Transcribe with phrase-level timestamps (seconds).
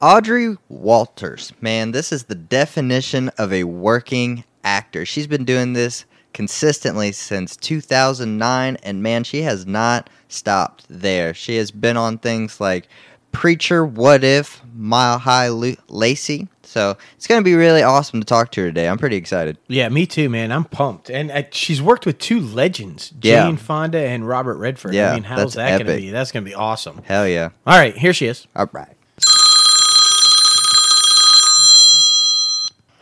[0.00, 5.06] Audrey Walters, man, this is the definition of a working actor.
[5.06, 11.32] She's been doing this consistently since 2009, and man, she has not stopped there.
[11.32, 12.88] She has been on things like
[13.32, 16.48] Preacher, What If, Mile High Lu- Lacey.
[16.62, 18.88] So it's going to be really awesome to talk to her today.
[18.88, 19.56] I'm pretty excited.
[19.68, 20.52] Yeah, me too, man.
[20.52, 21.08] I'm pumped.
[21.10, 23.44] And uh, she's worked with two legends, Yeah.
[23.46, 24.92] Jane Fonda and Robert Redford.
[24.92, 26.10] Yeah, I mean, how's that going to be?
[26.10, 27.02] That's going to be awesome.
[27.04, 27.50] Hell yeah.
[27.66, 28.46] All right, here she is.
[28.54, 28.95] All right.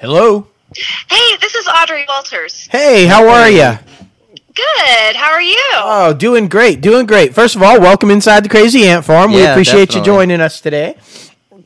[0.05, 0.47] Hello.
[1.09, 2.69] Hey, this is Audrey Walters.
[2.71, 3.79] Hey, how are you?
[4.55, 5.17] Good.
[5.17, 5.57] How are you?
[5.77, 7.35] Oh, doing great, doing great.
[7.35, 9.33] First of all, welcome inside the Crazy Ant Farm.
[9.33, 10.01] we appreciate definitely.
[10.01, 10.98] you joining us today.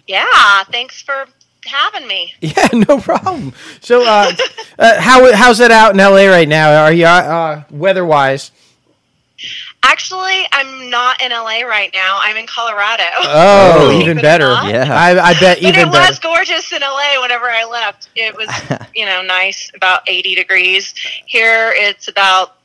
[0.06, 0.62] yeah.
[0.70, 1.26] Thanks for
[1.66, 2.32] having me.
[2.40, 3.54] Yeah, no problem.
[3.80, 4.30] So, uh,
[4.78, 6.84] uh, how how's it out in LA right now?
[6.84, 8.52] Are you uh, weather wise?
[9.84, 12.18] Actually, I'm not in LA right now.
[12.20, 13.04] I'm in Colorado.
[13.18, 13.90] Oh, Oh.
[13.92, 14.44] even Believe it or better.
[14.48, 14.68] not.
[14.68, 14.92] Yeah.
[14.92, 16.10] I, I bet But even it better.
[16.10, 18.08] was gorgeous in LA whenever I left.
[18.16, 18.48] It was,
[18.94, 20.92] you know, nice, about 80 degrees.
[21.26, 22.56] Here it's about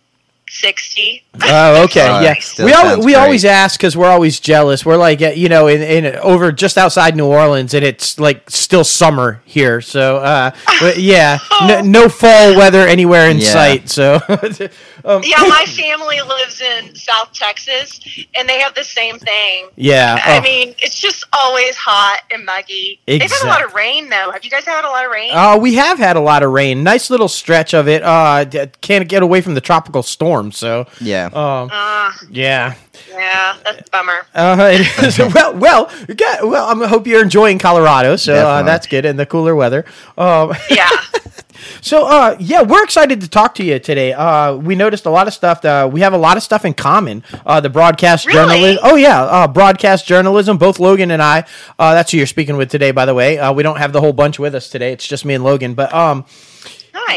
[0.50, 1.24] 60.
[1.46, 2.36] Oh, okay, yeah.
[2.64, 3.16] We al- we great.
[3.16, 4.86] always ask because we're always jealous.
[4.86, 8.50] We're like, uh, you know, in, in over just outside New Orleans, and it's like
[8.52, 9.82] still summer here.
[9.82, 13.48] So, uh, but yeah, no, no fall weather anywhere in Yeah.
[13.52, 13.90] sight.
[13.90, 14.20] So,
[15.06, 18.00] um, Yeah, my family lives in South Texas,
[18.36, 19.68] and they have the same thing.
[19.76, 20.18] yeah.
[20.24, 20.42] I oh.
[20.42, 23.00] mean, it's just always hot and muggy.
[23.06, 24.32] They've had a lot of rain, though.
[24.32, 25.32] Have you guys had a lot of rain?
[25.34, 26.84] Uh, we have had a lot of rain.
[26.84, 28.04] Nice little stretch of it.
[28.04, 30.52] Uh, d- can't get away from the tropical storm.
[30.52, 31.26] So, Yeah.
[31.34, 32.76] um, uh, yeah.
[33.10, 34.26] yeah, that's a bummer.
[34.34, 35.20] Uh, it is.
[35.34, 36.84] well, well, you got, well.
[36.84, 39.86] I hope you're enjoying Colorado, so uh, that's good, and the cooler weather.
[40.18, 40.90] Um, Yeah.
[41.82, 44.14] so, uh, yeah, we're excited to talk to you today.
[44.14, 45.64] Uh, we noticed a lot of stuff.
[45.64, 47.24] Uh, we have a lot of stuff in common.
[47.46, 48.38] Uh, the broadcast Really?
[48.38, 48.80] journalism.
[48.84, 50.58] Oh yeah, uh, broadcast journalism.
[50.58, 51.46] Both Logan and I.
[51.80, 53.38] Uh, that's who you're speaking with today, by the way.
[53.40, 54.92] Uh, we don't have the whole bunch with us today.
[54.94, 55.74] It's just me and Logan.
[55.74, 56.26] But um,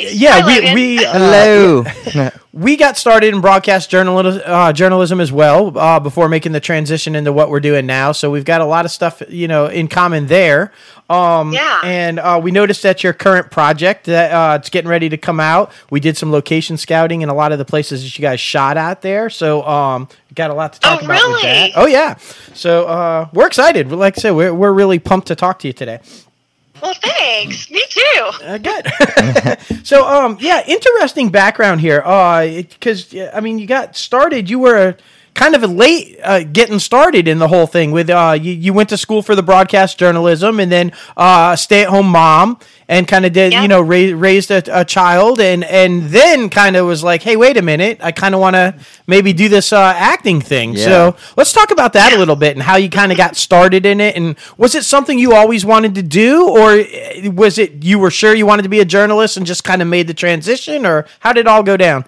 [0.05, 0.15] Nice.
[0.15, 1.13] yeah, Hi, we we uh,
[2.13, 2.31] Hello.
[2.53, 7.15] we got started in broadcast journalism, uh, journalism as well uh, before making the transition
[7.15, 8.13] into what we're doing now.
[8.13, 10.73] So we've got a lot of stuff, you know, in common there.
[11.09, 11.81] Um, Yeah.
[11.85, 15.39] And uh, we noticed that your current project that uh, it's getting ready to come
[15.39, 15.71] out.
[15.91, 18.77] We did some location scouting in a lot of the places that you guys shot
[18.77, 19.31] at there.
[19.31, 21.59] So um, we got a lot to talk Oh, about with that.
[21.59, 21.73] really?
[21.77, 22.17] Oh yeah.
[22.55, 23.93] So uh, we're excited.
[23.93, 26.01] Like I said, we're we're really pumped to talk to you today.
[26.83, 27.71] Well, thanks.
[27.71, 28.21] Me too.
[28.45, 28.87] Uh, good.
[29.87, 32.03] so, um, yeah, interesting background here.
[32.05, 34.51] Uh, because I mean, you got started.
[34.51, 34.97] You were
[35.37, 37.93] kind of late uh, getting started in the whole thing.
[37.93, 41.83] With uh, you, you went to school for the broadcast journalism, and then uh, stay
[41.83, 42.59] at home mom,
[42.89, 43.63] and kind of did Yeah.
[43.63, 47.37] you know ra- raised a, a child, and and then kind of was like, hey,
[47.37, 48.75] wait a minute, I kind of want to
[49.07, 50.73] maybe do this uh, acting thing.
[50.73, 50.85] Yeah.
[50.85, 53.85] So let's talk about that a little bit and how you kind of got started
[53.87, 54.17] in it.
[54.17, 58.11] And was it something you always wanted to do, or uh, was it you were
[58.11, 61.07] sure you wanted to be a journalist and just kind of made the transition, or
[61.21, 62.05] how did it all go down?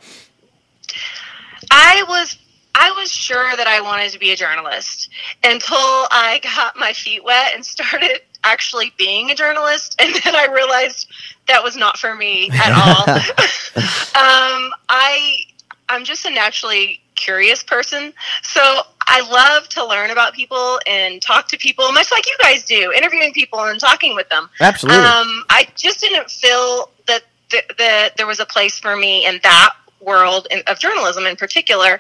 [1.70, 2.38] I was
[2.78, 5.10] I was sure that I wanted to be a journalist
[5.42, 10.46] until I got my feet wet and started actually being a journalist, and then I
[10.46, 11.08] realized
[11.48, 13.14] that was not for me at all.
[13.14, 15.40] um, I
[15.88, 18.12] I'm just a naturally curious person,
[18.42, 18.60] so
[19.00, 22.92] I love to learn about people and talk to people, much like you guys do,
[22.96, 24.50] interviewing people and talking with them.
[24.60, 25.00] Absolutely.
[25.00, 29.40] Um, I just didn't feel that th- that there was a place for me in
[29.42, 31.92] that world in, of journalism in particular.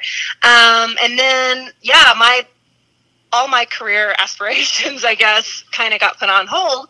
[0.42, 2.46] Um, and then, yeah, my
[3.32, 6.88] all my career aspirations, I guess, kind of got put on hold.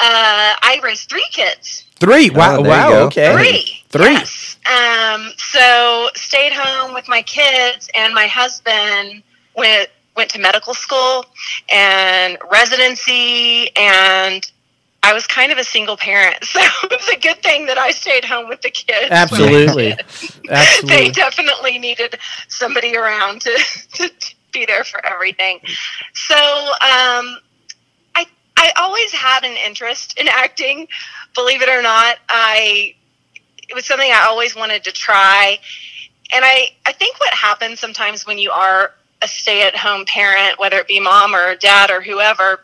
[0.00, 1.84] Uh, I raised three kids.
[1.98, 2.30] Three.
[2.30, 2.62] Wow.
[2.62, 2.92] there you wow.
[3.06, 3.32] Okay.
[3.32, 3.84] Three.
[3.88, 4.12] Three.
[4.12, 4.56] Yes.
[4.66, 9.22] Um, so stayed home with my kids, and my husband
[9.56, 11.24] went went to medical school
[11.70, 14.50] and residency, and
[15.02, 17.90] I was kind of a single parent, so it was a good thing that I
[17.90, 19.10] stayed home with the kids.
[19.10, 19.92] Absolutely.
[20.50, 20.88] Absolutely.
[20.88, 23.50] they definitely needed somebody around to,
[23.94, 24.10] to
[24.52, 25.60] be there for everything.
[26.14, 27.38] So um,
[28.14, 28.26] I
[28.56, 30.88] I always had an interest in acting.
[31.34, 32.94] Believe it or not, I
[33.68, 35.58] it was something I always wanted to try.
[36.32, 38.92] And I, I think what happens sometimes when you are
[39.22, 42.60] a stay at home parent, whether it be mom or dad or whoever,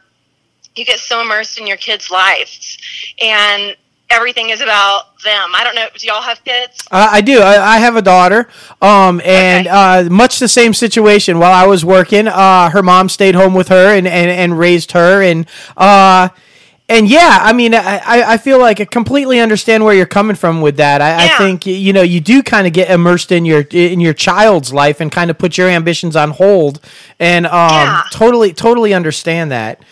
[0.76, 2.78] you get so immersed in your kids' lives
[3.22, 3.76] and
[4.10, 5.50] everything is about them.
[5.54, 5.86] I don't know.
[5.96, 6.78] Do y'all have kids?
[6.90, 7.40] Uh, I do.
[7.40, 8.48] I, I have a daughter,
[8.82, 9.76] um, and Okay.
[10.06, 11.38] uh, much the same situation.
[11.38, 14.92] While I was working, uh, her mom stayed home with her and, and, and raised
[14.92, 16.28] her, and uh,
[16.86, 20.60] and yeah, I mean, I, I feel like I completely understand where you're coming from
[20.60, 21.00] with that.
[21.00, 24.12] I, I think you know you do kind of get immersed in your in your
[24.12, 26.80] child's life and kind of put your ambitions on hold,
[27.18, 28.02] and um, Yeah.
[28.10, 29.82] totally totally understand that.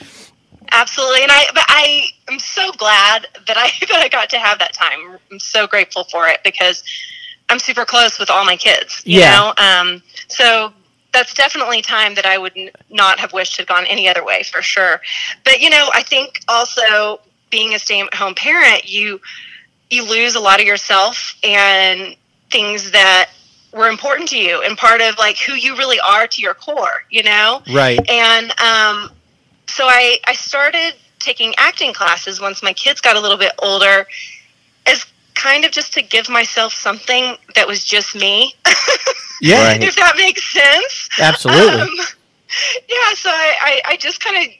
[0.73, 1.23] Absolutely.
[1.23, 4.73] And I, but I am so glad that I that I got to have that
[4.73, 5.19] time.
[5.31, 6.83] I'm so grateful for it because
[7.49, 9.03] I'm super close with all my kids.
[9.05, 9.31] You Yeah.
[9.37, 10.73] know, um, so
[11.13, 14.43] that's definitely time that I would n- not have wished had gone any other way
[14.43, 15.01] for sure.
[15.45, 17.21] But you know, I think also
[17.51, 19.21] being a stay-at-home parent, you
[19.91, 22.17] you lose a lot of yourself and
[22.51, 23.31] things that
[23.75, 27.05] were important to you and part of like who you really are to your core.
[27.11, 27.99] You know Right.
[28.11, 29.11] and um,
[29.73, 34.07] so I, I started taking acting classes once my kids got a little bit older
[34.87, 38.55] as kind of just to give myself something that was just me
[39.41, 39.65] Yeah.
[39.73, 39.83] Right.
[39.91, 41.81] if that makes sense Absolutely.
[41.81, 41.89] Um,
[42.89, 44.53] yeah so I, I, I just kind of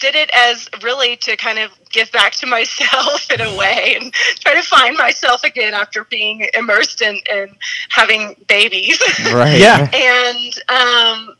[0.00, 4.12] did it as really to kind of give back to myself in a way and
[4.40, 7.48] try to find myself again after being immersed in, in
[7.90, 9.00] having babies
[9.32, 9.58] Right.
[9.60, 9.88] Yeah.
[9.92, 11.36] and um,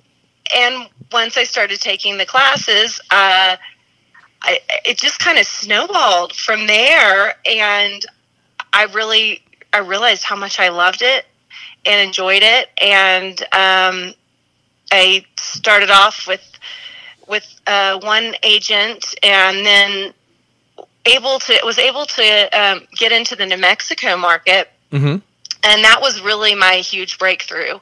[0.55, 3.57] and once I started taking the classes, uh,
[4.43, 8.05] I, it just kind of snowballed from there, and
[8.73, 9.43] I really
[9.73, 11.27] I realized how much I loved it
[11.87, 14.15] and enjoyed it, and um,
[14.93, 16.43] I started off with
[17.27, 20.13] with uh, one agent, and then
[21.07, 25.17] able to was able to um, get into the New Mexico market hmm
[25.65, 27.79] and that was really my huge breakthrough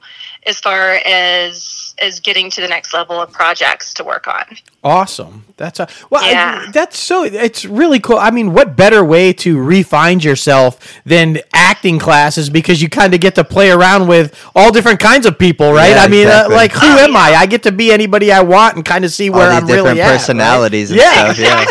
[0.47, 4.45] as far as as getting to the next level of projects to work on
[4.85, 5.45] Awesome.
[5.59, 6.23] That's a, well.
[6.25, 7.23] I- that's so.
[7.23, 8.17] It's really cool.
[8.19, 12.51] I mean, what better way to re-find yourself than acting classes?
[12.51, 15.91] Because you kind of get to play around with all different kinds of people, right?
[15.91, 16.55] Yeah, I mean, exactly.
[16.55, 17.15] uh, like who Oh, am.
[17.17, 17.35] I?
[17.39, 19.67] I get to be anybody I want and kind of see All where these I'm
[19.69, 20.07] different really at.
[20.11, 20.17] right?
[20.19, 21.33] personalities and Yeah.
[21.33, 21.39] stuff.
[21.39, 21.65] Yeah.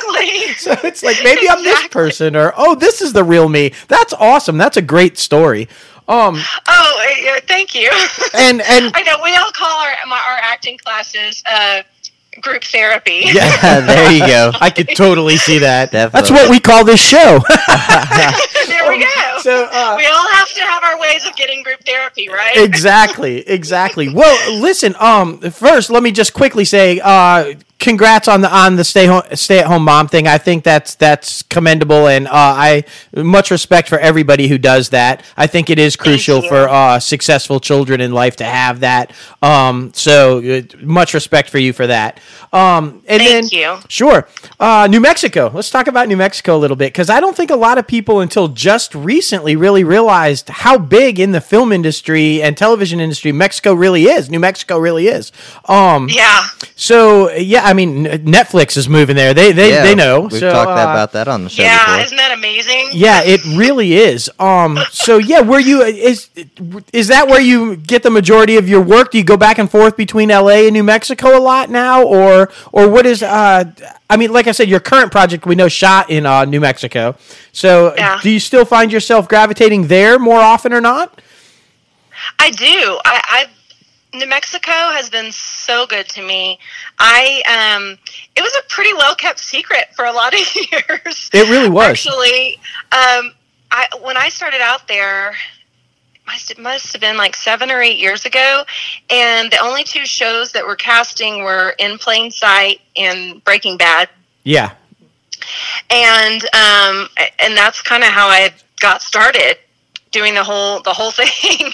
[0.51, 3.73] Exactly So it's like maybe I'm this person, or oh, this is the real me.
[3.87, 4.57] That's awesome.
[4.57, 5.67] That's a great story.
[6.07, 6.35] Um,
[6.67, 7.01] oh
[7.37, 7.89] uh, thank you
[8.33, 11.83] and and i know we all call our our acting classes uh,
[12.41, 14.51] group therapy yeah, there you go.
[14.59, 15.91] I could totally see that.
[15.91, 17.39] That's what we call this show.
[18.67, 19.69] there we go so.
[19.71, 24.13] Uh, we all have to have our ways of getting group therapy right exactly exactly
[24.13, 28.83] well listen um first let me just quickly say uh congrats on the on the
[28.83, 32.83] stay home stay at home mom thing i think that's that's commendable and uh i
[33.15, 37.59] much respect for everybody who does that i think it is crucial for uh successful
[37.59, 39.11] children in life to have that
[39.41, 42.19] um so much respect for you for that
[42.53, 43.77] um and then you.
[43.87, 44.27] Sure.
[44.59, 45.51] Uh, New Mexico.
[45.53, 47.87] Let's talk about New Mexico a little bit because I don't think a lot of
[47.87, 53.31] people until just recently really realized how big in the film industry and television industry
[53.31, 54.29] Mexico really is.
[54.29, 55.31] New Mexico really is.
[55.65, 56.47] Um, yeah
[56.81, 58.05] so yeah, I mean
[58.37, 59.33] Netflix is moving there.
[59.33, 60.21] They they, Yeah, they know.
[60.21, 62.05] We've so, talked uh, about that on the show yeah before.
[62.05, 64.29] isn't that amazing yeah, it really is.
[64.39, 66.29] Um, so yeah, where you is
[66.91, 69.11] is that where you get the majority of your work?
[69.11, 72.51] Do you go back and forth between LA and New Mexico a lot now, or
[72.71, 73.23] or what is?
[73.23, 73.63] Uh,
[74.09, 77.15] I mean, like I said, your current project we know shot in uh, New Mexico.
[77.53, 78.19] So Yeah.
[78.21, 81.21] do you still find yourself gravitating there more often or not?
[82.39, 82.99] I do.
[83.05, 83.45] I, I
[84.13, 86.59] New Mexico has been so good to me.
[86.99, 87.97] I um,
[88.35, 91.29] it was a pretty well kept secret for a lot of years.
[91.33, 91.89] It really was.
[91.91, 92.55] Actually,
[92.91, 93.31] um,
[93.71, 95.33] I when I started out there,
[96.27, 98.63] must it must have been like seven or eight years ago,
[99.09, 104.09] and the only two shows that were casting were In Plain Sight and Breaking Bad
[104.43, 104.73] Yeah.
[105.89, 107.07] and um,
[107.39, 109.55] and that's kind of how I got started
[110.11, 111.71] doing the whole the whole thing.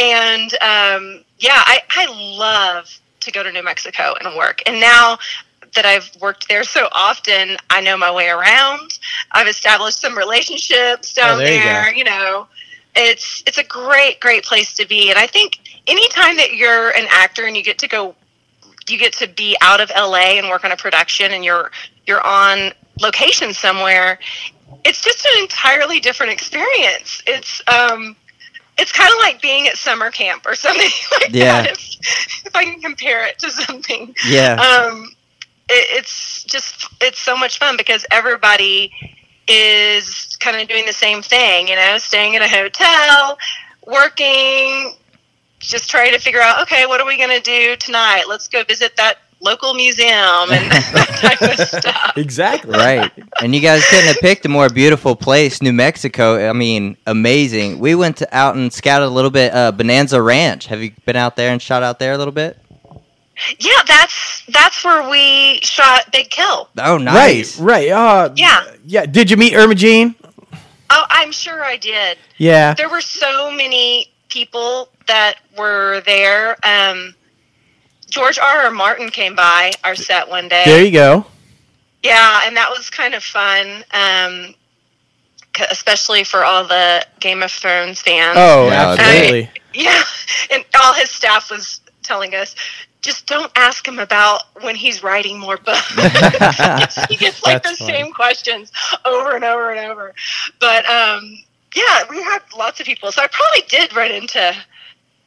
[0.00, 4.62] and um, yeah, I I love to go to New Mexico and work.
[4.66, 5.18] And now
[5.74, 8.98] that I've worked there so often, I know my way around.
[9.32, 12.46] I've established some relationships down Oh, there you You know,
[12.94, 15.10] it's it's a great great place to be.
[15.10, 18.14] And I think anytime that you're an actor and you get to go
[18.88, 21.70] you get to be out of LA and work on a production and you're
[22.06, 24.18] you're on location somewhere
[24.84, 28.14] it's just an entirely different experience it's um
[28.78, 30.90] it's kind of like being at summer camp or something
[31.20, 31.62] like Yeah.
[31.62, 34.54] that if, if i can compare it to something Yeah.
[34.54, 35.10] um
[35.68, 38.92] it, it's just it's so much fun because everybody
[39.46, 43.38] is kind of doing the same thing you know staying at a hotel
[43.86, 44.94] working
[45.58, 48.62] just trying to figure out okay what are we going to do tonight let's go
[48.64, 50.08] visit that local museum
[50.50, 52.70] and that type of stuff Exactly.
[52.72, 53.12] right.
[53.42, 56.48] And you guys couldn't have picked a more beautiful place, New Mexico.
[56.48, 57.78] I mean, amazing.
[57.78, 59.52] We went to, out and scouted a little bit.
[59.54, 60.66] Uh, Bonanza Ranch.
[60.66, 62.58] Have you been out there and shot out there a little bit?
[63.58, 67.58] yeah that's that's where we shot big kill Oh, nice.
[67.58, 67.90] Right.
[67.90, 67.90] Right.
[67.90, 68.62] Uh, Yeah.
[68.86, 69.06] Yeah.
[69.06, 70.14] Did you meet Irma Jean?
[70.90, 72.74] oh i'm sure i did Yeah.
[72.74, 77.14] there were so many people that were there um
[78.14, 81.26] george r r martin came by our set one day There you go.
[82.04, 84.54] Yeah, and that was kind of fun, um,
[85.70, 88.36] especially for all the Game of Thrones fans.
[88.38, 89.50] Oh, Yeah, absolutely.
[89.72, 90.02] Yeah,
[90.50, 92.54] and all his staff was telling us,
[93.00, 95.88] just don't ask him about when he's writing more books.
[97.08, 97.92] he gets like That's the funny.
[97.92, 98.70] same questions
[99.06, 100.14] over and over and over.
[100.60, 101.38] But um,
[101.74, 104.54] yeah, we had lots of people, so I probably did run into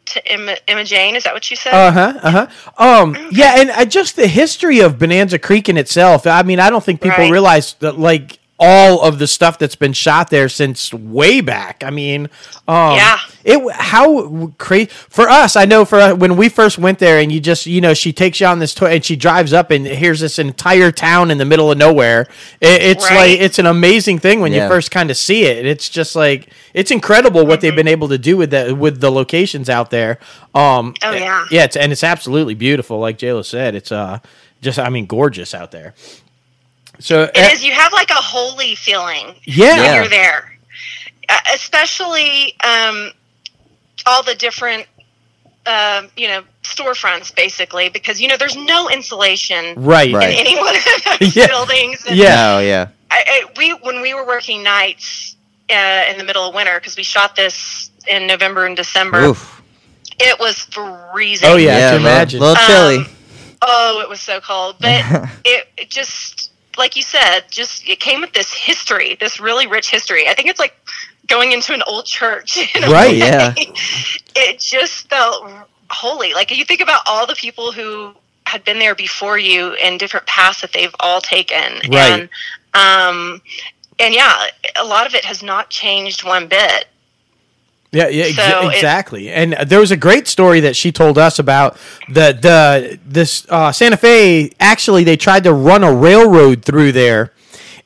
[0.07, 1.15] to Emma, Emma Jane.
[1.15, 1.73] Is that what you said?
[1.73, 2.19] Uh huh.
[2.23, 2.83] Uh huh.
[2.83, 3.15] Um.
[3.31, 6.25] Yeah, and uh, just the history of Bonanza Creek in itself.
[6.27, 7.31] I mean, I don't think people Right.
[7.31, 11.83] realize that like all of the stuff that's been shot there since way back.
[11.85, 12.29] I mean,
[12.67, 13.17] um, Yeah.
[13.43, 15.55] It how crazy for us.
[15.55, 18.11] I know for uh, when we first went there, and you just you know she
[18.11, 21.37] takes you on this tour, and she drives up, and here's this entire town in
[21.37, 22.21] the middle of nowhere.
[22.59, 23.31] It, it's Right.
[23.31, 25.65] like it's an amazing thing when you first kind of see it.
[25.65, 29.11] It's just like it's incredible what they've been able to do with the with the
[29.11, 30.19] locations out there.
[30.53, 31.45] Um, Oh, yeah.
[31.49, 32.99] yeah, it's, and it's absolutely beautiful.
[32.99, 34.19] Like Jayla said, it's uh
[34.61, 35.93] just I mean gorgeous out there.
[36.99, 37.63] So It uh, is.
[37.63, 40.57] You have like a holy feeling yeah, when you're there,
[41.29, 43.11] uh, especially um,
[44.05, 44.87] all the different,
[45.65, 50.29] um, you know, storefronts basically, because you know there's no insulation right, Right.
[50.31, 50.83] in any one of
[51.19, 51.47] those Yeah.
[51.47, 52.03] buildings.
[52.07, 52.55] And Yeah.
[52.55, 52.87] Oh yeah.
[53.11, 55.35] I, I, we when we were working nights
[55.69, 59.23] uh, in the middle of winter because we shot this in November and December.
[59.25, 59.61] Oof.
[60.19, 61.47] It was freezing.
[61.47, 61.75] Oh, yeah.
[61.75, 61.91] I yeah.
[61.91, 62.39] can a little- imagine.
[62.39, 62.97] little chilly.
[62.97, 63.07] Um,
[63.61, 64.75] Oh, it was so cold.
[64.79, 65.03] But
[65.45, 66.46] it, it just,
[66.77, 70.27] like you said, just it came with this history, this really rich history.
[70.27, 70.75] I think it's like
[71.27, 72.57] going into an old church.
[72.75, 73.17] In a Right, way.
[73.17, 73.53] yeah.
[74.35, 75.49] It just felt
[75.89, 76.33] holy.
[76.33, 78.13] Like you think about all the people who
[78.45, 81.73] had been there before you and different paths that they've all taken.
[81.91, 82.21] Right.
[82.21, 82.29] And,
[82.73, 83.41] um,
[83.99, 86.85] and yeah, a lot of it has not changed one bit.
[87.97, 89.29] Yeah, yeah, ex- So it- exactly.
[89.29, 91.77] and uh, there was a great story that she told us about
[92.09, 94.51] the the this uh, Santa Fe.
[94.59, 97.31] Actually, they tried to run a railroad through there,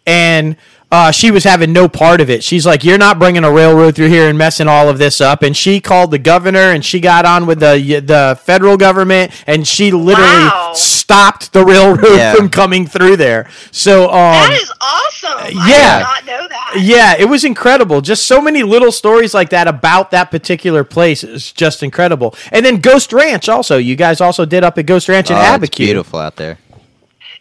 [0.06, 0.56] and
[0.92, 2.44] uh, she was having no part of it.
[2.44, 5.42] She's like, "You're not bringing a railroad through here and messing all of this up."
[5.44, 9.68] And she called the governor, and she got on with the the federal government, and
[9.68, 10.72] she literally Wow.
[10.76, 12.34] stopped the railroad Yeah.
[12.36, 13.48] from coming through there.
[13.72, 15.38] So, um, That is awesome.
[15.40, 15.98] I yeah.
[15.98, 16.74] did not know that.
[16.82, 18.02] yeah, it was incredible.
[18.02, 22.36] Just so many little stories like that about that particular place is just incredible.
[22.52, 23.78] And then Ghost Ranch also.
[23.78, 25.86] You guys also did up at Ghost Ranch in Oh, it's Abiquiu.
[25.86, 26.58] beautiful out there.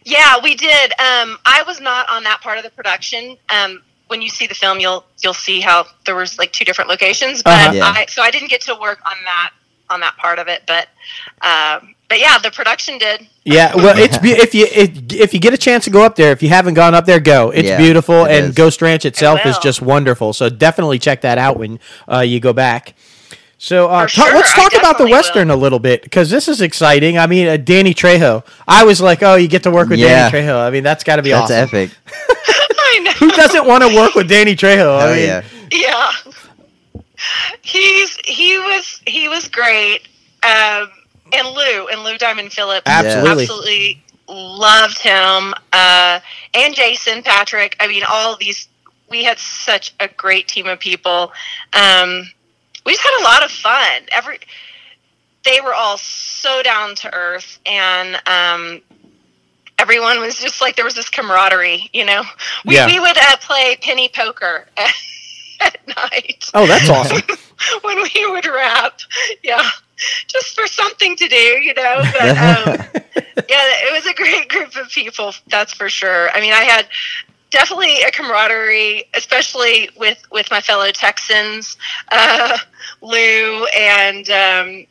[0.04, 0.92] Yeah, we did.
[0.92, 3.36] Um, I was not on that part of the production.
[3.48, 6.90] Um, when you see the film, you'll you'll see how there was like two different
[6.90, 7.42] locations.
[7.42, 7.72] But Uh-huh.
[7.74, 7.84] Yeah.
[7.84, 9.50] I, so I didn't get to work on that
[9.88, 10.62] on that part of it.
[10.66, 10.88] But
[11.42, 13.26] um, but yeah, the production did.
[13.44, 16.16] Yeah, well, it's be- if you if, if you get a chance to go up
[16.16, 17.50] there, if you haven't gone up there, go.
[17.50, 18.54] It's Yeah, beautiful, it and is.
[18.54, 20.32] Ghost Ranch itself is just wonderful.
[20.32, 21.78] So definitely check that out when
[22.10, 22.94] uh, you go back.
[23.62, 26.30] So uh, For ta- sure, let's talk about the definitely western a little bit because
[26.30, 27.18] this is exciting.
[27.18, 28.42] I mean, uh, Danny Trejo.
[28.66, 30.30] I was like, oh, you get to work with Yeah.
[30.30, 30.58] Danny Trejo.
[30.66, 31.68] I mean, that's got to be That's awesome.
[31.68, 31.90] epic.
[32.08, 33.10] I know.
[33.12, 34.98] Who doesn't want to work with Danny Trejo?
[34.98, 35.42] I Oh mean, yeah.
[35.72, 36.12] Yeah,
[37.62, 40.00] he's he was he was great.
[40.42, 40.88] Um,
[41.32, 43.42] and Lou and Lou Diamond Phillips Absolutely.
[43.44, 45.52] absolutely loved him.
[45.72, 46.20] Uh,
[46.54, 47.76] and Jason Patric.
[47.78, 48.68] I mean, all these.
[49.10, 51.32] We had such a great team of people.
[51.72, 52.30] Um,
[52.84, 54.02] we just had a lot of fun.
[54.12, 54.38] Every
[55.44, 58.80] they were all so down to earth, and um,
[59.78, 61.88] everyone was just like there was this camaraderie.
[61.92, 62.22] You know,
[62.66, 62.86] we Yeah.
[62.86, 64.92] we would uh, play penny poker at,
[65.60, 67.22] at night Oh, that's awesome.
[67.82, 69.00] when we would rap.
[69.42, 69.62] Yeah,
[70.26, 72.02] just for something to do, you know.
[72.12, 73.02] But um,
[73.48, 75.32] yeah, it was a great group of people.
[75.48, 76.30] That's for sure.
[76.30, 76.86] I mean, I had
[77.50, 81.76] definitely a camaraderie, especially with with my fellow Texans,
[82.12, 82.56] uh,
[83.02, 84.86] Lou and um,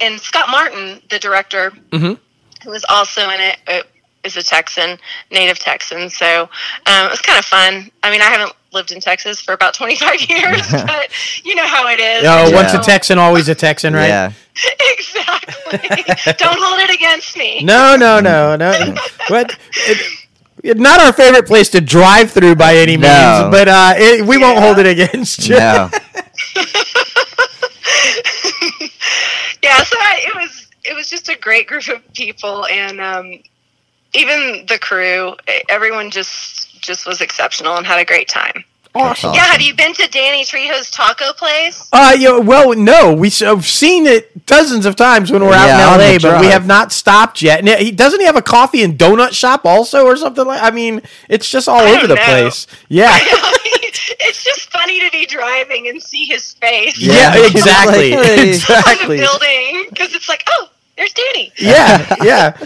[0.00, 2.18] and Scott Martin, the director, Mhm.
[2.64, 3.56] who was also in it.
[3.66, 3.80] Uh,
[4.24, 4.96] is a Texan,
[5.32, 6.42] native Texan, so
[6.86, 7.90] um, it was kind of fun.
[8.04, 11.08] I mean, I haven't lived in Texas for about 25 years, but
[11.44, 12.24] you know how it is.
[12.24, 12.78] Oh, You once a.
[12.78, 14.06] Texan, always a Texan, right?
[14.06, 14.30] Yeah.
[14.92, 16.04] exactly.
[16.38, 17.64] Don't hold it against me.
[17.64, 18.94] No, no, no, no.
[19.28, 19.50] but
[19.88, 20.21] it, it-
[20.64, 23.48] not our favorite place to drive through by any means, No.
[23.50, 25.56] but uh, it, we won't hold it against you.
[25.56, 25.90] No.
[29.62, 33.38] yeah, so I, it was it was just a great group of people, and um,
[34.14, 35.34] even the crew,
[35.68, 38.64] everyone just just was exceptional and had a great time.
[38.94, 39.32] Awesome.
[39.32, 41.88] Yeah, have you been to Danny Trejo's taco place?
[41.92, 45.94] Uh, yeah, well, no, we, have seen it dozens of times when we're out Yeah,
[45.94, 47.60] in LA, but we have not stopped yet.
[47.60, 50.62] And he doesn't he have a coffee and donut shop also, or something like?
[50.62, 52.24] I mean, it's just all I over the know.
[52.24, 52.66] place.
[52.88, 53.16] Yeah,
[54.24, 57.46] it's just funny to be driving and see his face yeah, Yeah.
[57.46, 59.16] exactly, Like, on the exactly.
[59.18, 61.52] building because it's like, oh, there's Danny.
[61.58, 62.56] Yeah, yeah.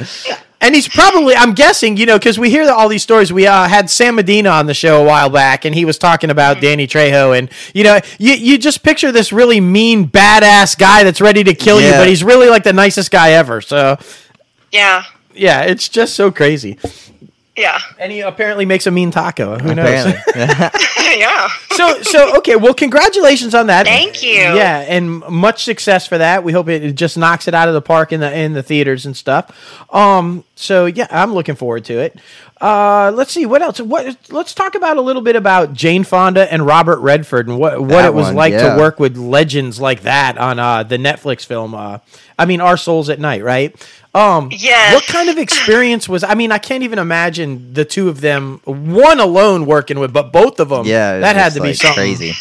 [0.60, 3.32] And he's probably I'm guessing you know because we hear all these stories.
[3.32, 6.30] We uh, had Sam Medina on the show a while back, and he was talking
[6.30, 11.04] about Danny Trejo, and you know you you just picture this really mean badass guy
[11.04, 13.60] that's ready to kill you, but he's really like the nicest guy ever.
[13.60, 13.98] So
[14.72, 15.04] Yeah.
[15.34, 16.78] yeah, it's just so crazy.
[17.56, 17.78] Yeah.
[17.98, 19.58] And he apparently makes a mean taco.
[19.58, 20.14] Who knows?
[21.16, 21.48] Yeah.
[21.70, 24.32] so so okay well congratulations on that Thank you.
[24.32, 27.74] yeah and much success for that we hope it, it just knocks it out of
[27.74, 29.50] the park in the in the theaters and stuff
[29.94, 32.18] um so yeah i'm looking forward to it
[32.62, 36.50] uh let's see what else what let's talk about a little bit about jane fonda
[36.52, 38.74] and robert redford and what what That it was one, like yeah.
[38.74, 41.98] to work with legends like that on uh the netflix film uh
[42.38, 43.76] i mean our souls at night right
[44.14, 44.94] um Yes.
[44.94, 48.60] what kind of experience was i mean i can't even imagine the two of them
[48.64, 51.76] one alone working with but both of them yeah, that had was, to be like,
[51.76, 52.32] something crazy.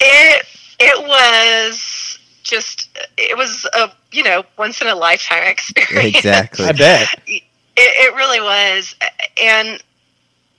[0.00, 0.46] It
[0.80, 6.16] it was just it was a you know once in a lifetime experience.
[6.16, 6.66] Exactly.
[6.66, 7.20] I bet.
[7.26, 7.42] It,
[7.76, 8.94] it really was,
[9.42, 9.82] and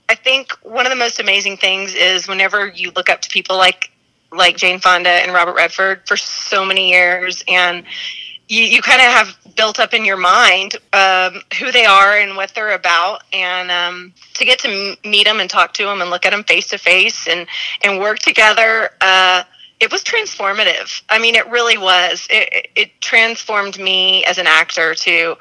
[0.08, 3.56] I think one of the most amazing things is whenever you look up to people
[3.56, 3.90] like
[4.32, 7.84] like Jane Fonda and Robert Redford for so many years, and
[8.48, 12.36] you, you kind of have built up in your mind um, who they are and
[12.36, 16.00] what they're about, and um, to get to m- meet them and talk to them
[16.00, 17.46] and look at them face to face and
[17.82, 18.90] and work together.
[19.00, 19.42] Uh,
[19.80, 21.02] it was transformative.
[21.08, 22.26] I mean, it really was.
[22.30, 25.36] It, it- transformed me as an actor to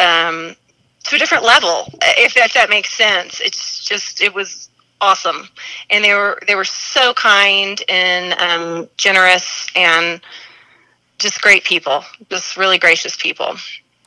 [0.00, 0.56] um,
[1.04, 3.40] to a different level, if that, if that makes sense.
[3.40, 4.68] It's just it was
[5.00, 5.48] awesome,
[5.90, 10.20] and they were they were so kind and um, generous and
[11.18, 13.54] just great people, just really gracious people.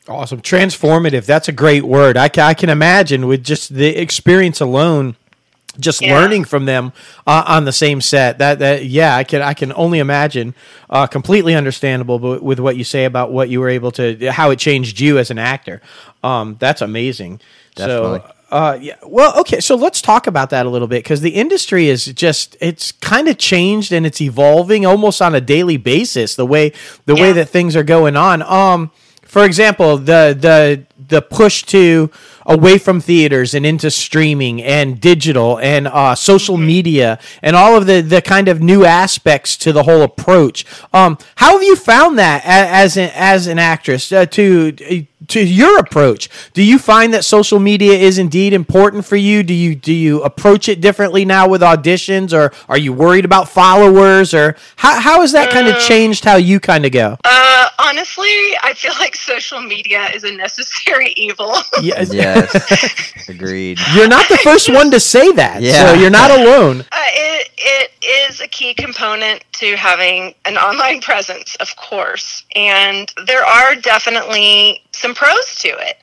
[0.10, 0.42] Awesome.
[0.42, 1.26] Transformative.
[1.26, 2.18] That's a great word.
[2.18, 5.16] I I can imagine with just the experience alone,
[5.80, 6.20] just Yeah.
[6.20, 6.92] learning from them
[7.26, 8.38] uh, on the same set.
[8.40, 10.54] That that yeah, I can I can only imagine.
[10.90, 14.52] Uh, completely understandable, but with what you say about what you were able to, how
[14.52, 15.82] it changed you as an actor.
[16.24, 17.42] Um, that's amazing.
[17.76, 18.20] Definitely.
[18.20, 18.34] So.
[18.50, 18.96] Uh, yeah.
[19.06, 19.60] Well, okay.
[19.60, 23.38] So let's talk about that a little bit because the industry is just—it's kind of
[23.38, 26.36] changed and it's evolving almost on a daily basis.
[26.36, 26.72] The way
[27.06, 28.42] the way that things are going on.
[28.42, 28.92] Um,
[29.24, 32.10] for example, the the the push to
[32.46, 37.86] away from theaters and into streaming and digital and uh, social media and all of
[37.86, 40.66] the the kind of new aspects to the whole approach.
[40.94, 44.72] Um, how have you found that as an, as an actress uh, to
[45.28, 46.30] to your approach?
[46.54, 49.44] Do you find that social media is indeed important for you?
[49.44, 53.50] Do you do you approach it differently now with auditions, or are you worried about
[53.50, 57.18] followers, or how how has that kind of changed how you kind of go?
[57.26, 58.30] Uh, honestly,
[58.64, 61.54] I feel like social media is a necessary evil.
[61.82, 62.14] Yes.
[62.14, 63.30] Yes.
[63.30, 63.80] Agreed.
[63.94, 65.74] You're not the first one to say that, Yeah.
[65.74, 66.82] so you're not alone.
[66.92, 67.92] Uh, it it
[68.30, 74.82] is a key component to having an online presence, of course, and there are definitely
[74.92, 75.98] some pros to it.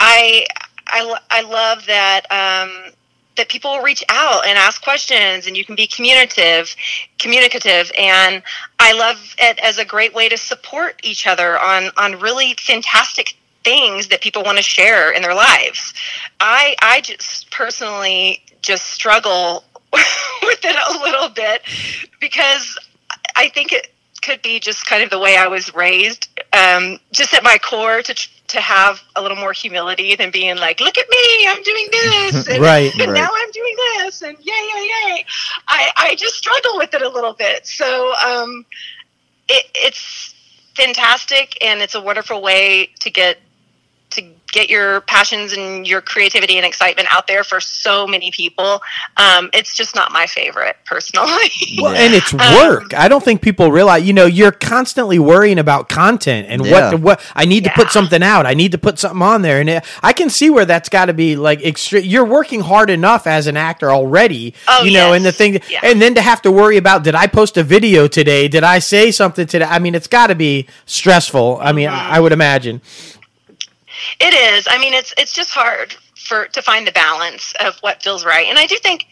[0.00, 0.46] I
[0.88, 2.92] I, I love that um,
[3.36, 6.74] that people will reach out and ask questions, and you can be communicative,
[7.18, 8.42] communicative, and
[8.78, 13.34] I love it as a great way to support each other on on really fantastic
[13.64, 15.94] things that people want to share in their lives.
[16.40, 19.64] I I just personally just struggle
[20.42, 21.62] with it a little bit
[22.20, 22.78] because
[23.36, 23.88] I think it
[24.22, 28.02] could be just kind of the way I was raised, um, just at my core
[28.02, 31.88] to to have a little more humility than being like, look at me, I'm doing
[31.90, 33.20] this, and, Right, and right.
[33.20, 35.24] now I'm doing this, and yay, yay, yay.
[35.68, 38.64] I I just struggle with it a little bit, so um,
[39.48, 40.34] it, it's
[40.74, 43.38] fantastic, and it's a wonderful way to get
[44.54, 48.80] get your passions and your creativity and excitement out there for so many people.
[49.18, 51.28] Um, it's just not my favorite personally.
[51.82, 52.94] Well, and it's work.
[52.94, 54.04] I don't think people realize.
[54.06, 56.92] You know, you're constantly worrying about content and Yeah.
[56.92, 58.46] what what I need to put something out.
[58.46, 61.06] I need to put something on there, and it, I can see where that's got
[61.06, 64.54] to be like extre- You're working hard enough as an actor already.
[64.68, 65.80] Oh, you know, and the thing, Yeah.
[65.82, 68.46] and then to have to worry about did I post a video today?
[68.48, 69.64] Did I say something today?
[69.66, 71.58] I mean, it's got to be stressful.
[71.60, 72.12] I mean, Mm-hmm.
[72.12, 72.80] I, I would imagine.
[74.20, 74.66] It is.
[74.70, 78.46] I mean, it's it's just hard for to find the balance of what feels right,
[78.46, 79.06] and I do think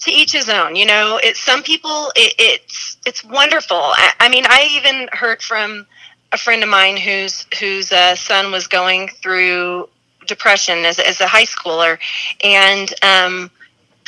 [0.00, 0.76] to each his own.
[0.76, 2.12] You know, it's some people.
[2.16, 3.76] It, it's it's wonderful.
[3.76, 5.86] I, I mean, I even heard from
[6.32, 9.88] a friend of mine whose whose uh, son was going through
[10.26, 11.98] depression as as a high schooler,
[12.42, 13.50] and um,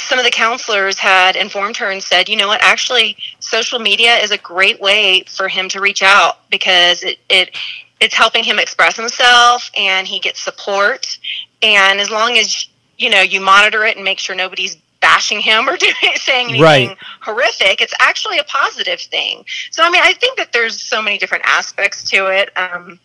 [0.01, 4.17] some of the counselors had informed her and said, you know what, actually, social media
[4.17, 7.57] is a great way for him to reach out because it, it
[8.01, 11.19] it's helping him express himself and he gets support.
[11.63, 15.69] And as long as you know you monitor it and make sure nobody's bashing him
[15.69, 16.97] or doing saying anything Right.
[17.21, 19.45] horrific, it's actually a positive thing.
[19.71, 22.51] So I mean, I think that there's so many different aspects to it.
[22.57, 22.99] Um,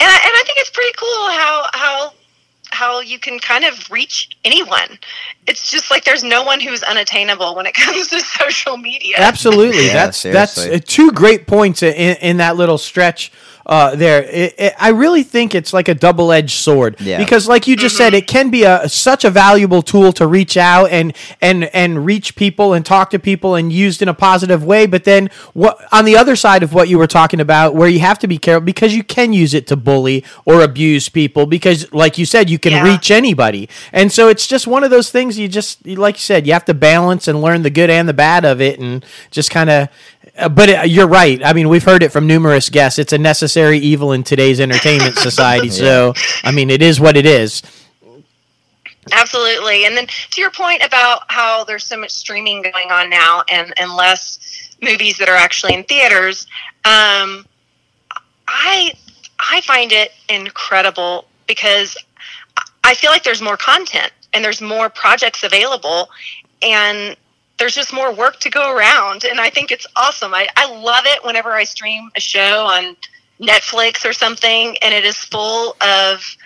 [0.00, 2.12] and I, and I think it's pretty cool how how
[2.70, 4.98] how you can kind of reach anyone.
[5.46, 9.16] It's just like there's no one who's unattainable when it comes to social media.
[9.18, 10.76] Absolutely, Yeah, that's that's seriously.
[10.76, 13.32] uh, two great points in, in that little stretch.
[13.68, 17.18] Uh, there, it, it, I really think it's like a double-edged sword Yeah.
[17.18, 20.56] because, like you just said, it can be a such a valuable tool to reach
[20.56, 24.64] out and and and reach people and talk to people and used in a positive
[24.64, 24.86] way.
[24.86, 28.00] But then, what on the other side of what you were talking about, where you
[28.00, 31.92] have to be careful because you can use it to bully or abuse people because,
[31.92, 32.84] like you said, you can Yeah.
[32.84, 35.38] reach anybody, and so it's just one of those things.
[35.38, 38.14] You just, like you said, you have to balance and learn the good and the
[38.14, 39.88] bad of it, and just kind of.
[40.38, 41.44] Uh, but uh, you're right.
[41.44, 42.98] I mean, we've heard it from numerous guests.
[42.98, 45.70] It's a necessary evil in today's entertainment society.
[45.70, 47.62] So, I mean, it is what it is.
[49.12, 49.86] Absolutely.
[49.86, 53.72] And then to your point about how there's so much streaming going on now and,
[53.80, 54.38] and less
[54.82, 56.46] movies that are actually in theaters,
[56.84, 57.44] um,
[58.46, 58.92] I
[59.38, 61.96] I find it incredible because
[62.84, 66.08] I feel like there's more content and there's more projects available
[66.62, 67.16] and
[67.58, 70.34] there's just more work to go around and I think it's awesome.
[70.34, 72.96] I, I love it whenever I stream a show on
[73.40, 76.36] Netflix or something and it is full of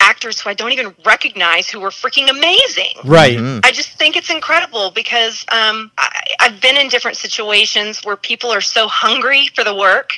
[0.00, 2.92] actors who I don't even recognize who were freaking amazing.
[3.04, 3.38] Right.
[3.38, 3.64] Mhm.
[3.64, 8.50] I just think it's incredible because um, I, I've been in different situations where people
[8.50, 10.10] are so hungry for the work,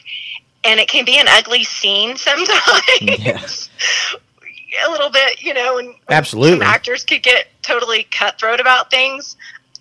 [0.64, 2.59] and it can be an ugly scene sometimes.
[3.01, 3.41] Yeah.
[4.87, 6.59] a little bit, you know, and Absolutely.
[6.59, 9.37] some actors could get totally cutthroat about things,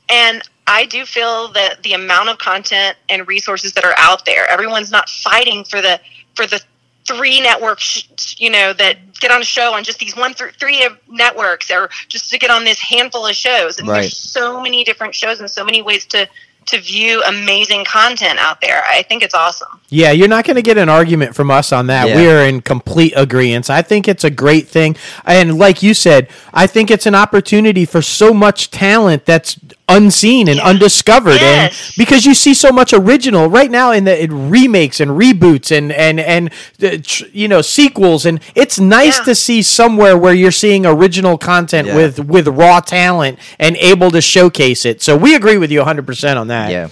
[0.09, 4.49] and I do feel that the amount of content and resources that are out there,
[4.49, 5.99] everyone's not fighting for the
[6.35, 6.61] for the
[7.05, 8.03] three networks,
[8.37, 11.71] you know, that get on a show on just these one th- three of networks,
[11.71, 13.79] or just to get on this handful of shows.
[13.79, 14.01] And Right.
[14.01, 16.27] there's so many different shows and so many ways to
[16.67, 18.83] to view amazing content out there.
[18.85, 19.79] I think it's awesome.
[19.87, 22.09] Yeah, you're not going to get an argument from us on that.
[22.09, 22.17] Yeah.
[22.17, 23.69] We are in complete agreement.
[23.69, 24.97] I think it's a great thing.
[25.23, 29.57] And like you said, I think it's an opportunity for so much talent that's
[29.89, 30.65] unseen and Yeah.
[30.65, 35.11] undiscovered and because you see so much original right now in the in remakes and
[35.11, 36.49] reboots and and and
[36.83, 39.23] uh, tr- you know sequels and it's nice Yeah.
[39.25, 41.95] to see somewhere where you're seeing original content Yeah.
[41.95, 46.37] with with raw talent and able to showcase it so we agree with you 100%
[46.37, 46.89] on that Yeah.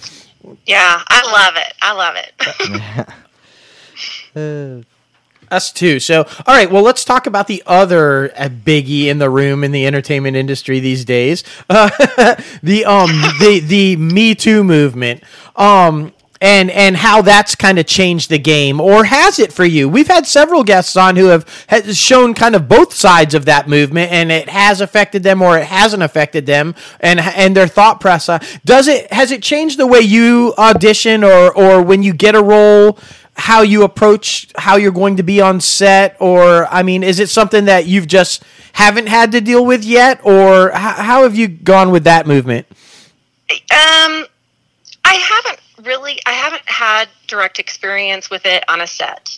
[0.65, 1.73] Yeah, I love it.
[1.81, 2.15] I love
[4.35, 4.85] it.
[5.55, 6.01] Us too.
[6.01, 6.69] So, all right.
[6.69, 10.79] Well, let's talk about the other uh, biggie in the room in the entertainment industry
[10.79, 11.43] these days.
[11.69, 11.89] Uh,
[12.61, 15.23] the um the the Me Too movement.
[15.55, 16.11] Um.
[16.41, 19.87] And, and how that's kind of changed the game, or has it for you?
[19.87, 23.69] We've had several guests on who have has shown kind of both sides of that
[23.69, 28.01] movement, and it has affected them or it hasn't affected them, and and their thought
[28.01, 28.59] process.
[28.65, 32.43] Does it has it changed the way you audition or or when you get a
[32.43, 32.99] role?
[33.37, 37.29] How you approach how you're going to be on set or i mean is it
[37.29, 38.43] something that you've just
[38.73, 42.65] haven't had to deal with yet or how, how have you gone with that movement
[43.71, 44.25] Um,
[45.03, 46.19] I haven't really.
[46.25, 49.37] I haven't had direct experience with it on a set.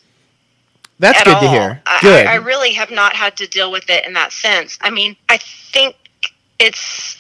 [0.99, 1.41] that's good all.
[1.41, 4.31] to hear good I, I really have not had to deal with it in that
[4.31, 4.77] sense.
[4.81, 5.95] I mean, I think
[6.57, 7.17] it's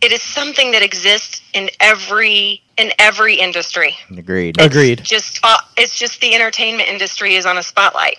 [0.00, 3.96] it is something that exists in every in every industry.
[4.16, 4.60] Agreed.
[4.60, 8.16] agreed Just uh, it's just the entertainment industry is on a spotlight.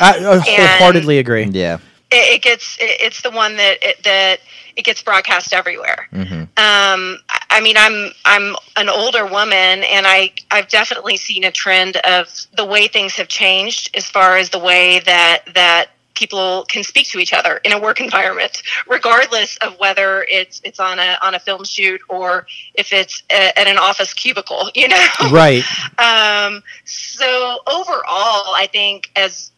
[0.00, 1.78] i, I wholeheartedly agree Yeah.
[2.10, 4.40] it, it gets it, it's the one that it, that
[4.76, 6.06] it gets broadcast everywhere.
[6.12, 7.18] hmm Um, I-
[7.50, 12.28] I mean, I'm I'm an older woman, and I I've definitely seen a trend of
[12.56, 15.86] the way things have changed as far as the way that that
[16.18, 20.80] people can speak to each other in a work environment, regardless of whether it's it's
[20.80, 24.70] on a on a film shoot or if it's a, at an office cubicle.
[24.78, 25.64] You know, right
[25.98, 29.50] um, so overall, I think as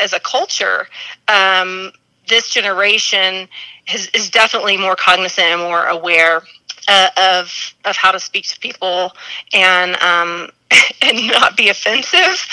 [0.00, 0.88] as a culture,
[1.28, 1.92] um,
[2.26, 3.48] this generation
[3.92, 6.42] is, is definitely more cognizant and more aware
[6.88, 9.12] uh, of of how to speak to people
[9.52, 10.50] and um,
[11.02, 12.46] and not be offensive.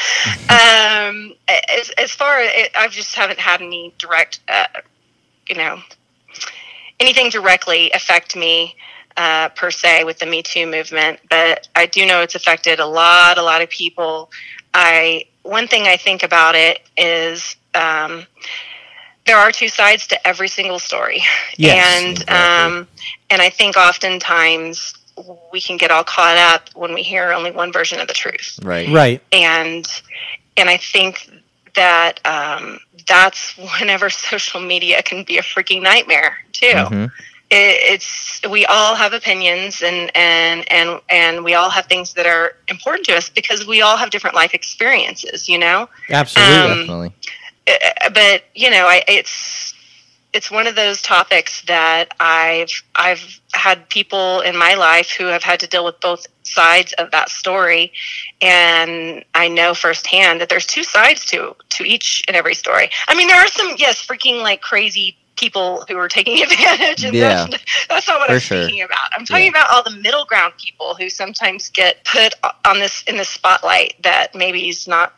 [0.49, 4.65] um, as as far as it, I just haven't had any direct, uh,
[5.47, 5.79] you know,
[6.99, 8.75] anything directly affect me
[9.17, 12.85] uh, per se with the Me Too movement, but I do know it's affected a
[12.85, 14.31] lot, a lot of people.
[14.73, 18.25] I one thing I think about it is um,
[19.25, 21.21] there are two sides to every single story,
[21.57, 22.35] Yes, and exactly.
[22.79, 22.87] um,
[23.29, 24.93] and I think oftentimes
[25.51, 28.59] we can get all caught up when we hear only one version of the truth
[28.63, 28.89] Right.
[28.89, 29.85] right and
[30.57, 31.29] and I think
[31.75, 36.67] that um, that's whenever social media can be a freaking nightmare too.
[36.67, 37.11] Mhm.
[37.49, 42.25] it, it's we all have opinions and and and and we all have things that
[42.25, 45.49] are important to us because we all have different life experiences.
[45.49, 45.89] You know.
[46.09, 46.53] Absolutely.
[46.53, 47.11] Um, Definitely.
[47.67, 49.72] Uh, but you know, I it's
[50.33, 55.43] it's one of those topics that I've I've had people in my life who have
[55.43, 57.91] had to deal with both sides of that story,
[58.41, 62.89] and I know firsthand that there's two sides to to each and every story.
[63.07, 67.13] I mean, there are some yes, freaking like crazy people who are taking advantage, and
[67.15, 67.47] Yeah.
[67.49, 68.63] that's, that's not what I'm sure.
[68.63, 69.09] speaking about.
[69.13, 69.49] I'm talking Yeah.
[69.51, 72.33] about all the middle ground people who sometimes get put
[72.65, 75.13] on this in the spotlight that maybe is not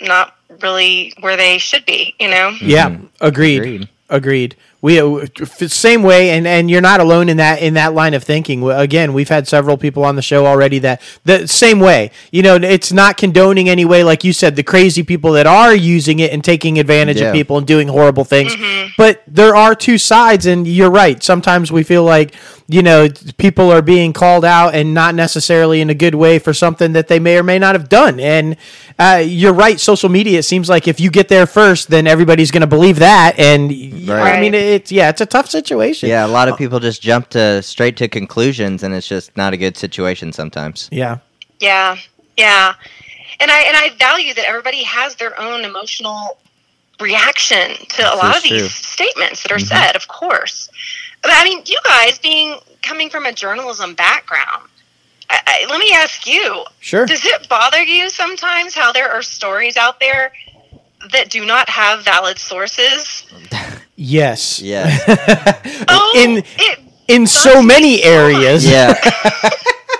[0.00, 2.14] not really where they should be.
[2.18, 2.50] You know.
[2.60, 3.08] Yeah, Mhm.
[3.20, 3.58] agreed.
[3.58, 3.88] Agreed.
[4.08, 4.56] Agreed.
[4.84, 8.12] We uh, f- same way, and and you're not alone in that in that line
[8.12, 8.70] of thinking.
[8.70, 12.10] Again, we've had several people on the show already that the same way.
[12.30, 15.74] You know, it's not condoning any way, like you said, the crazy people that are
[15.74, 17.28] using it and taking advantage Yeah.
[17.28, 18.54] of people and doing horrible things.
[18.54, 18.90] Mm-hmm.
[18.98, 21.22] But there are two sides, and you're right.
[21.22, 22.34] Sometimes we feel like
[22.66, 26.52] you know people are being called out and not necessarily in a good way for
[26.52, 28.20] something that they may or may not have done.
[28.20, 28.56] And
[28.98, 29.80] uh, you're right.
[29.80, 30.38] Social media.
[30.40, 33.38] It seems like if you get there first, then everybody's going to believe that.
[33.38, 33.70] And
[34.10, 34.40] I Right.
[34.40, 36.08] mean, it's yeah, it's a tough situation.
[36.08, 39.52] Yeah, a lot of people just jump to straight to conclusions, and it's just not
[39.52, 40.88] a good situation sometimes.
[40.92, 41.18] Yeah.
[41.60, 41.96] Yeah,
[42.36, 42.74] yeah,
[43.40, 46.38] and I and I value that everybody has their own emotional
[47.00, 48.68] reaction to a lot is of these true.
[48.68, 49.68] statements that are Mhm.
[49.68, 49.96] said.
[49.96, 50.68] Of course,
[51.22, 54.68] but I mean, you guys being coming from a journalism background,
[55.30, 57.06] I, I, let me ask you: Sure.
[57.06, 60.32] Does it bother you sometimes how there are stories out there
[61.12, 63.24] that do not have valid sources?
[63.96, 64.60] Yes.
[64.60, 64.90] Yeah.
[65.88, 68.16] Oh, in it in so many so much.
[68.16, 68.68] areas.
[68.68, 68.94] Yeah.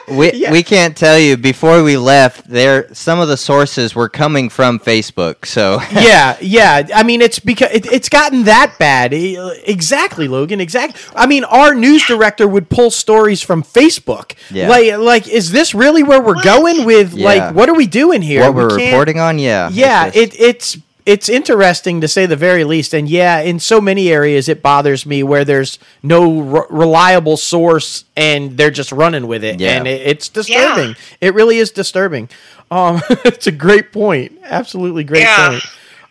[0.06, 0.52] We, Yeah.
[0.52, 4.78] we can't tell you before we left there some of the sources were coming from
[4.78, 6.86] Facebook so yeah, yeah.
[6.94, 9.14] I mean, it's because it, it's gotten that bad.
[9.14, 10.60] Exactly, Logan.
[10.60, 11.00] Exactly.
[11.16, 14.34] I mean, our news director would pull stories from Facebook.
[14.50, 14.68] Yeah.
[14.68, 16.44] Like, like, is this really where we're What?
[16.44, 17.14] going with?
[17.14, 17.24] Yeah.
[17.26, 18.42] Like, what are we doing here?
[18.42, 22.08] what We we're can't- reporting on yeah Yeah, it's just- it it's it's interesting to
[22.08, 25.78] say the very least, and yeah, in so many areas it bothers me where there's
[26.02, 29.72] no re- reliable source and they're just running with it, Yeah.
[29.76, 30.96] and it, it's disturbing.
[31.20, 32.28] It really is disturbing.
[32.70, 34.38] Um, it's a great point.
[34.44, 35.50] Absolutely great Yeah.
[35.50, 35.62] point.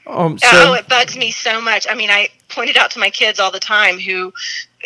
[0.06, 1.88] Um, oh, so it bugs me so much.
[1.89, 4.32] I mean, I pointed out to my kids all the time who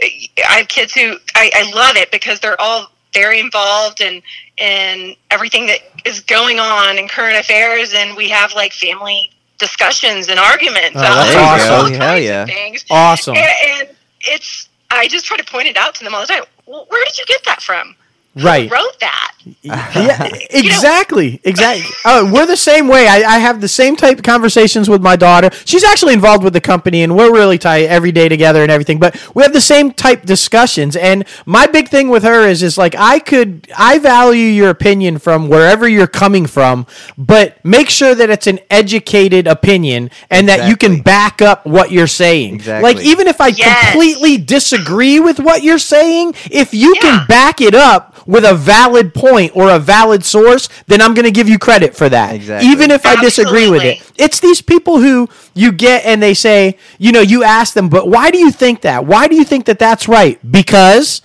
[0.02, 4.22] I have kids who I, I love it because they're all very involved in
[4.58, 10.28] in everything that is going on in current affairs, and we have like family discussions
[10.30, 10.96] and arguments.
[10.96, 11.74] Oh, that's about awesome.
[11.74, 12.46] all Hell kinds of yeah.
[12.46, 12.86] things.
[12.90, 13.36] awesome.
[13.36, 13.46] And,
[13.82, 16.44] and it's I just try to point it out to them all the time.
[16.66, 17.96] Well, where did you get that from?
[18.36, 18.70] Right.
[18.70, 19.32] Who wrote that?
[19.62, 21.86] yeah, exactly, exactly.
[22.06, 23.08] Oh, we're the same way.
[23.08, 25.50] I, I have the same type of conversations with my daughter.
[25.66, 29.00] She's actually involved with the company, and we're really tight every day together and everything.
[29.00, 30.96] But we have the same type discussions.
[30.96, 35.18] And my big thing with her is, is like I could, I value your opinion
[35.18, 36.86] from wherever you're coming from,
[37.18, 41.92] but make sure that it's an educated opinion and that you can back up what
[41.92, 42.56] you're saying.
[42.56, 42.94] Exactly.
[42.94, 43.92] Like even if I Yes.
[43.92, 47.02] completely disagree with what you're saying, if you Yeah.
[47.02, 51.26] can back it up with a valid point or a valid source, then I'm going
[51.26, 52.36] to give you credit for that.
[52.36, 52.70] Exactly.
[52.70, 54.04] Even if I disagree with it.
[54.18, 58.08] It's these people who you get and they say, you know, you ask them, but
[58.08, 59.06] why do you think that?
[59.06, 60.40] Why do you think that that's right?
[60.50, 61.22] Because.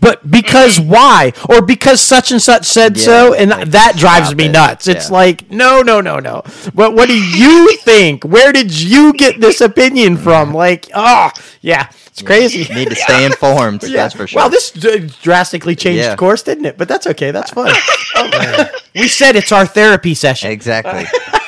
[0.00, 0.90] But because mm-hmm.
[0.90, 1.32] why?
[1.48, 4.50] Or because such and such said Yeah, so, and like, that drives me it.
[4.50, 4.88] nuts.
[4.88, 5.14] It's Yeah.
[5.16, 6.42] like, no, no, no, no.
[6.74, 8.24] But what do you think?
[8.24, 10.52] Where did you get this opinion from?
[10.52, 12.58] Like, oh, yeah, it's crazy.
[12.60, 16.14] You need to stay informed that's for sure Well, this d- drastically changed Yeah.
[16.16, 16.76] course, didn't it?
[16.78, 17.30] But that's okay.
[17.30, 17.72] That's fun.
[18.16, 20.50] Oh, we said it's our therapy session.
[20.50, 21.06] exactly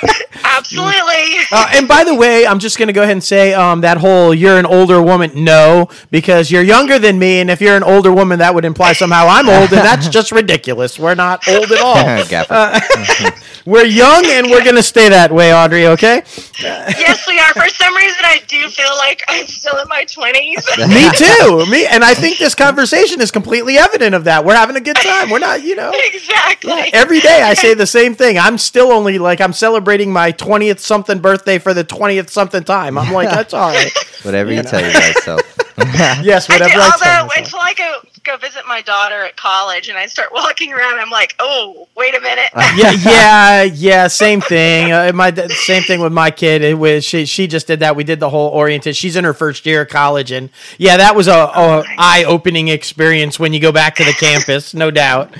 [0.65, 1.45] Absolutely.
[1.53, 3.99] Uh, and by the way, I'm just going to go ahead and say um, that
[3.99, 7.83] whole "you're an older woman." No, because you're younger than me, and if you're an
[7.83, 10.99] older woman, that would imply somehow I'm old, and that's just ridiculous.
[10.99, 11.95] We're not old at all.
[12.29, 12.81] Gaffer.
[13.67, 15.87] We're young, and we're going to stay that way, Audrey.
[15.87, 16.17] Okay?
[16.61, 17.53] yes, we are.
[17.55, 20.87] For some reason, I do feel like I'm still in my 20s.
[20.87, 21.71] me too.
[21.71, 24.45] Me, and I think this conversation is completely evident of that.
[24.45, 25.31] We're having a good time.
[25.31, 25.93] We're not, you know.
[25.95, 26.93] exactly.
[26.93, 28.39] Every day I say the same thing.
[28.39, 32.99] I'm still only like I'm celebrating my 20th something birthday for the 20th something time.
[32.99, 33.93] I'm like that's all right.
[34.23, 35.41] whatever you tell your guys self
[35.79, 37.33] Yes, I whatever do, I, tell although myself.
[37.37, 41.11] until I go go visit my daughter at college and I start walking around, I'm
[41.11, 42.49] like, oh, wait a minute.
[42.77, 44.07] yeah, yeah, yeah.
[44.07, 44.93] Same thing.
[44.93, 46.63] Uh, my same thing with my kid.
[46.63, 47.27] It was she.
[47.27, 47.97] She just did that.
[47.97, 48.95] We did the whole orientation.
[48.95, 52.69] She's in her first year of college, and yeah, that was a, a eye opening
[52.69, 55.35] experience when you go back to the campus, no doubt.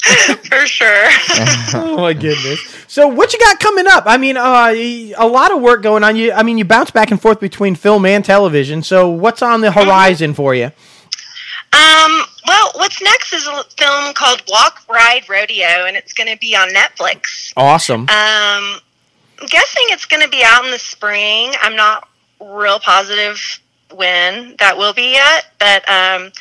[0.44, 1.06] For sure.
[1.74, 2.60] oh my goodness.
[2.88, 4.04] So what you got coming up?
[4.06, 6.16] I mean, uh, a lot of work going on.
[6.16, 8.82] You, I mean, you bounce back and forth between film and television.
[8.82, 10.70] So what's on the horizon for you?
[11.72, 16.38] Um, well, what's next is a film called Walk Ride Rodeo, and it's going to
[16.38, 17.52] be on Netflix.
[17.56, 18.02] Awesome.
[18.02, 21.52] Um, I'm guessing it's going to be out in the spring.
[21.60, 22.08] I'm not
[22.40, 23.60] real positive
[23.94, 26.32] when that will be yet, but um,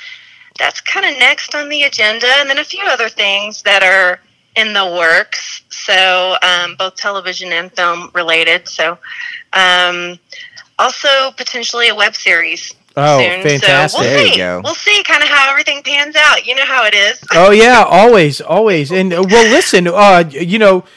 [0.59, 4.19] that's kind of next on the agenda, and then a few other things that are
[4.55, 5.63] in the works.
[5.69, 8.67] So um, both television and film related.
[8.67, 8.97] So
[9.53, 10.19] um,
[10.77, 12.75] also potentially a web series.
[12.97, 13.41] Oh, soon.
[13.43, 13.97] fantastic.
[13.97, 14.37] So we'll There you see.
[14.37, 14.61] go.
[14.63, 16.45] We'll see kind of how everything pans out.
[16.45, 17.23] You know how it is.
[17.33, 18.91] oh yeah, always, always.
[18.91, 20.87] And uh, well, listen, uh, you know, w-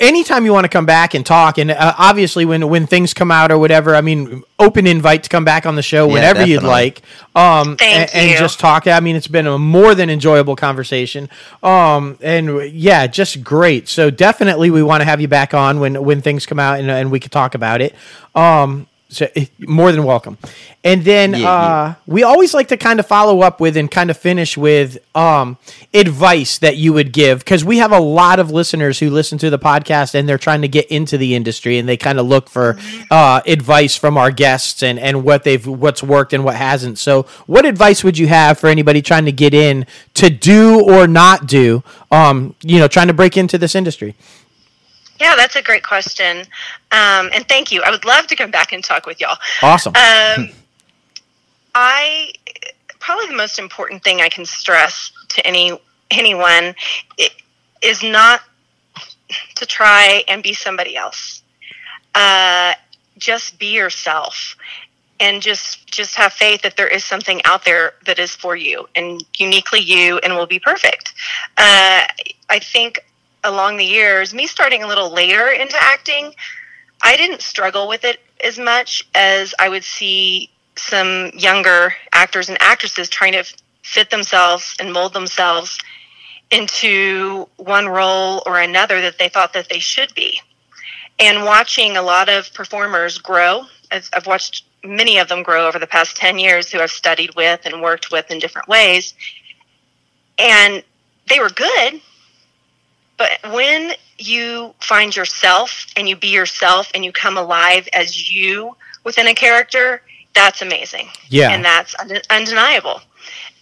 [0.00, 3.30] anytime you want to come back and talk, and uh, obviously when when things come
[3.30, 6.46] out or whatever, I mean, open invite to come back on the show Yeah, whenever
[6.46, 7.02] you'd like.
[7.34, 8.38] Um, Thank and, you.
[8.38, 8.86] just talk.
[8.86, 11.28] I mean, it's been a more than enjoyable conversation.
[11.62, 13.88] Um, and yeah, just great.
[13.88, 16.90] So definitely, we want to have you back on when when things come out and,
[16.90, 17.94] and we can talk about it.
[18.34, 20.36] Um, so eh, more than welcome.
[20.82, 24.10] And then Yeah, uh, we always like to kind of follow up with and kind
[24.10, 25.58] of finish with um,
[25.94, 29.50] advice that you would give because we have a lot of listeners who listen to
[29.50, 32.48] the podcast and they're trying to get into the industry and they kind of look
[32.48, 32.78] for
[33.10, 36.98] uh, advice from our guests and, and what they've what's worked and what hasn't.
[36.98, 41.06] So, what advice would you have for anybody trying to get in to do or
[41.06, 41.82] not do?
[42.10, 44.14] Um, you know, trying to break into this industry.
[45.18, 46.40] Yeah, that's a great question.
[46.92, 47.82] Um, and thank you.
[47.82, 49.38] I would love to come back and talk with y'all.
[49.62, 49.94] Awesome.
[49.96, 50.50] Um,
[51.74, 52.32] I
[52.98, 55.78] probably the most important thing I can stress to any
[56.10, 56.74] anyone
[57.82, 58.40] is not
[59.56, 61.42] to try and be somebody else.
[62.14, 62.74] Uh,
[63.18, 64.56] just be yourself,
[65.20, 68.86] and just just have faith that there is something out there that is for you
[68.94, 71.14] and uniquely you and will be perfect.
[71.56, 72.04] Uh,
[72.48, 73.00] I think
[73.46, 76.34] along the years, me starting a little later into acting,
[77.02, 82.60] I didn't struggle with it as much as I would see some younger actors and
[82.60, 83.44] actresses trying to
[83.82, 85.78] fit themselves and mold themselves
[86.50, 90.40] into one role or another that they thought that they should be.
[91.18, 95.78] And watching a lot of performers grow, I've, I've watched many of them grow over
[95.78, 99.14] the past 10 years who I've studied with and worked with in different ways.
[100.38, 100.82] And
[101.28, 102.00] they were good,
[103.16, 108.76] but when you find yourself and you be yourself and you come alive as you
[109.04, 110.02] within a character,
[110.34, 111.08] that's amazing.
[111.28, 111.50] Yeah.
[111.50, 111.94] And that's
[112.30, 113.00] undeniable.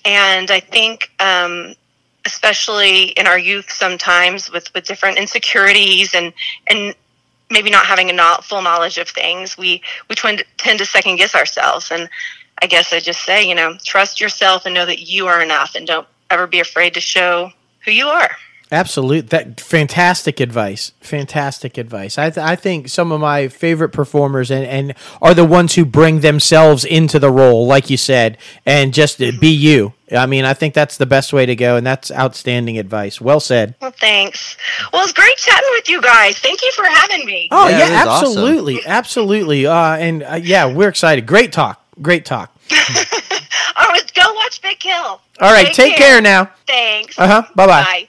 [0.04, 1.74] And I think, um,
[2.26, 6.32] especially in our youth, sometimes with, with different insecurities and,
[6.68, 6.94] and
[7.50, 11.16] maybe not having a not full knowledge of things, we, we tend, tend to second
[11.16, 11.90] guess ourselves.
[11.90, 12.08] And
[12.60, 15.74] I guess I just say, you know, trust yourself and know that you are enough
[15.74, 17.50] and don't ever be afraid to show
[17.84, 18.30] who you are.
[18.74, 19.30] Absolute.
[19.30, 20.92] That fantastic advice.
[21.00, 22.18] Fantastic advice.
[22.18, 25.84] I, th- I think some of my favorite performers and, and are the ones who
[25.84, 29.92] bring themselves into the role, like you said, and just uh, be you.
[30.12, 33.20] I mean, I think that's the best way to go, and that's outstanding advice.
[33.20, 33.74] Well said.
[33.80, 34.56] Well, thanks.
[34.92, 36.38] Well, it's great chatting with you guys.
[36.38, 37.48] Thank you for having me.
[37.50, 38.28] Oh Yeah, yeah, it was awesome.
[38.28, 39.66] absolutely, absolutely.
[39.66, 41.26] Uh, and uh, yeah, we're excited.
[41.26, 41.80] Great talk.
[42.02, 42.50] Great talk.
[43.76, 44.94] All right, go watch Big Kill.
[44.94, 46.50] All right, take care now.
[46.66, 47.18] Thanks.
[47.18, 47.42] Uh huh.
[47.54, 47.82] Bye bye.
[47.84, 48.08] Bye.